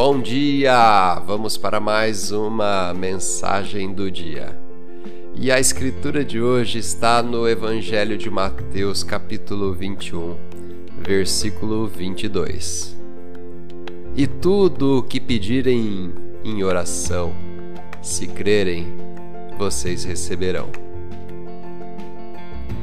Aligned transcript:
Bom 0.00 0.20
dia! 0.20 1.16
Vamos 1.26 1.56
para 1.56 1.80
mais 1.80 2.30
uma 2.30 2.94
mensagem 2.94 3.92
do 3.92 4.08
dia. 4.08 4.56
E 5.34 5.50
a 5.50 5.58
escritura 5.58 6.24
de 6.24 6.40
hoje 6.40 6.78
está 6.78 7.20
no 7.20 7.48
Evangelho 7.48 8.16
de 8.16 8.30
Mateus, 8.30 9.02
capítulo 9.02 9.74
21, 9.74 10.36
versículo 11.04 11.88
22. 11.88 12.96
E 14.14 14.28
tudo 14.28 14.98
o 14.98 15.02
que 15.02 15.18
pedirem 15.18 16.12
em 16.44 16.62
oração, 16.62 17.34
se 18.00 18.28
crerem, 18.28 18.86
vocês 19.58 20.04
receberão. 20.04 20.70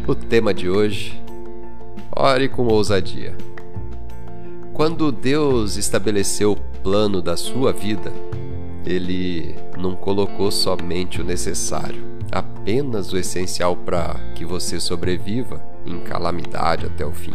O 0.06 0.14
tema 0.14 0.54
de 0.54 0.70
hoje: 0.70 1.18
ore 2.14 2.50
com 2.50 2.68
ousadia. 2.68 3.38
Quando 4.74 5.14
Deus 5.14 5.78
estabeleceu 5.78 6.58
plano 6.86 7.20
da 7.20 7.36
sua 7.36 7.74
vida, 7.74 8.14
Ele 8.86 9.56
não 9.76 9.96
colocou 9.96 10.52
somente 10.52 11.20
o 11.20 11.24
necessário, 11.24 12.06
apenas 12.32 13.12
o 13.12 13.18
essencial 13.18 13.76
para 13.76 14.14
que 14.36 14.46
você 14.46 14.80
sobreviva 14.80 15.60
em 15.84 16.00
calamidade 16.02 16.86
até 16.86 17.04
o 17.04 17.12
fim. 17.12 17.34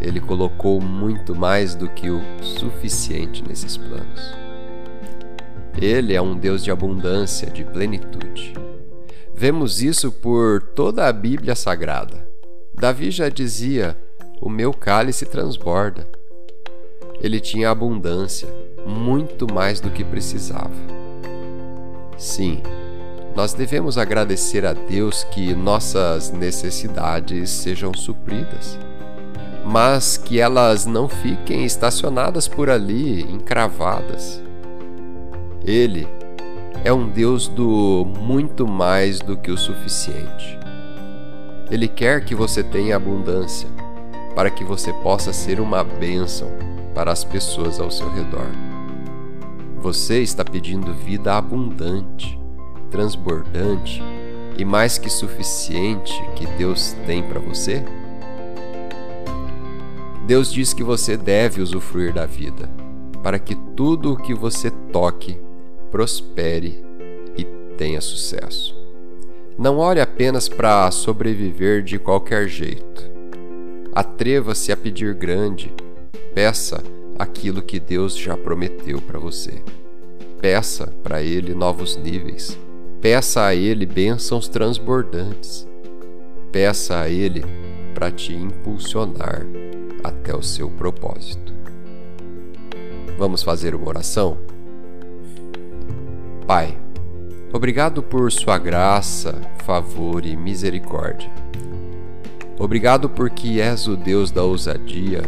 Ele 0.00 0.20
colocou 0.20 0.80
muito 0.80 1.34
mais 1.34 1.74
do 1.74 1.88
que 1.88 2.08
o 2.08 2.22
suficiente 2.40 3.42
nesses 3.42 3.76
planos. 3.76 4.32
Ele 5.76 6.14
é 6.14 6.22
um 6.22 6.38
Deus 6.38 6.62
de 6.62 6.70
abundância, 6.70 7.50
de 7.50 7.64
plenitude. 7.64 8.54
Vemos 9.34 9.82
isso 9.82 10.12
por 10.12 10.62
toda 10.62 11.08
a 11.08 11.12
Bíblia 11.12 11.56
Sagrada. 11.56 12.28
Davi 12.72 13.10
já 13.10 13.28
dizia: 13.28 13.96
o 14.40 14.48
meu 14.48 14.72
cálice 14.72 15.26
transborda. 15.26 16.06
Ele 17.24 17.40
tinha 17.40 17.70
abundância, 17.70 18.46
muito 18.86 19.50
mais 19.50 19.80
do 19.80 19.88
que 19.88 20.04
precisava. 20.04 20.74
Sim, 22.18 22.60
nós 23.34 23.54
devemos 23.54 23.96
agradecer 23.96 24.66
a 24.66 24.74
Deus 24.74 25.24
que 25.24 25.54
nossas 25.54 26.30
necessidades 26.30 27.48
sejam 27.48 27.94
supridas, 27.94 28.78
mas 29.64 30.18
que 30.18 30.38
elas 30.38 30.84
não 30.84 31.08
fiquem 31.08 31.64
estacionadas 31.64 32.46
por 32.46 32.68
ali, 32.68 33.22
encravadas. 33.22 34.42
Ele 35.64 36.06
é 36.84 36.92
um 36.92 37.08
Deus 37.08 37.48
do 37.48 38.06
muito 38.20 38.68
mais 38.68 39.18
do 39.20 39.34
que 39.34 39.50
o 39.50 39.56
suficiente. 39.56 40.58
Ele 41.70 41.88
quer 41.88 42.22
que 42.22 42.34
você 42.34 42.62
tenha 42.62 42.96
abundância 42.96 43.70
para 44.34 44.50
que 44.50 44.62
você 44.62 44.92
possa 44.92 45.32
ser 45.32 45.58
uma 45.58 45.82
bênção 45.82 46.50
para 46.94 47.12
as 47.12 47.24
pessoas 47.24 47.80
ao 47.80 47.90
seu 47.90 48.08
redor. 48.10 48.48
Você 49.78 50.20
está 50.22 50.44
pedindo 50.44 50.92
vida 50.92 51.36
abundante, 51.36 52.38
transbordante 52.90 54.02
e 54.56 54.64
mais 54.64 54.96
que 54.98 55.10
suficiente 55.10 56.12
que 56.36 56.46
Deus 56.46 56.94
tem 57.06 57.22
para 57.22 57.40
você? 57.40 57.84
Deus 60.26 60.52
diz 60.52 60.72
que 60.72 60.82
você 60.82 61.16
deve 61.16 61.60
usufruir 61.60 62.14
da 62.14 62.24
vida, 62.24 62.70
para 63.22 63.38
que 63.38 63.54
tudo 63.54 64.12
o 64.12 64.16
que 64.16 64.32
você 64.32 64.70
toque 64.70 65.38
prospere 65.90 66.82
e 67.36 67.44
tenha 67.76 68.00
sucesso. 68.00 68.74
Não 69.58 69.78
olhe 69.78 70.00
apenas 70.00 70.48
para 70.48 70.90
sobreviver 70.90 71.82
de 71.82 71.98
qualquer 71.98 72.48
jeito 72.48 73.14
Atreva-se 73.94 74.72
a 74.72 74.76
pedir 74.76 75.14
grande. 75.14 75.72
Peça 76.34 76.82
aquilo 77.16 77.62
que 77.62 77.78
Deus 77.78 78.16
já 78.16 78.36
prometeu 78.36 79.00
para 79.00 79.20
você. 79.20 79.62
Peça 80.40 80.92
para 81.02 81.22
Ele 81.22 81.54
novos 81.54 81.96
níveis. 81.96 82.58
Peça 83.00 83.44
a 83.44 83.54
Ele 83.54 83.86
bênçãos 83.86 84.48
transbordantes. 84.48 85.64
Peça 86.50 86.98
a 86.98 87.08
Ele 87.08 87.44
para 87.94 88.10
te 88.10 88.34
impulsionar 88.34 89.46
até 90.02 90.34
o 90.34 90.42
seu 90.42 90.68
propósito. 90.68 91.54
Vamos 93.16 93.44
fazer 93.44 93.72
uma 93.76 93.88
oração? 93.88 94.36
Pai, 96.48 96.76
obrigado 97.52 98.02
por 98.02 98.32
Sua 98.32 98.58
graça, 98.58 99.40
favor 99.64 100.26
e 100.26 100.36
misericórdia. 100.36 101.30
Obrigado 102.58 103.08
porque 103.08 103.60
és 103.60 103.86
o 103.86 103.96
Deus 103.96 104.32
da 104.32 104.42
ousadia 104.42 105.22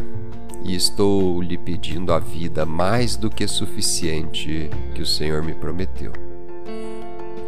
e 0.66 0.74
estou 0.74 1.40
lhe 1.40 1.56
pedindo 1.56 2.12
a 2.12 2.18
vida 2.18 2.66
mais 2.66 3.14
do 3.16 3.30
que 3.30 3.46
suficiente 3.46 4.68
que 4.94 5.00
o 5.00 5.06
Senhor 5.06 5.42
me 5.42 5.54
prometeu. 5.54 6.12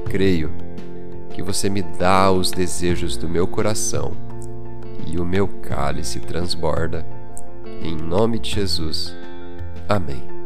Creio 0.04 0.50
que 1.34 1.42
você 1.42 1.68
me 1.68 1.82
dá 1.82 2.30
os 2.30 2.52
desejos 2.52 3.16
do 3.16 3.28
meu 3.28 3.46
coração 3.46 4.12
e 5.06 5.18
o 5.18 5.24
meu 5.24 5.48
cálice 5.48 6.20
transborda. 6.20 7.04
Em 7.82 7.96
nome 7.96 8.38
de 8.38 8.50
Jesus. 8.50 9.14
Amém. 9.88 10.37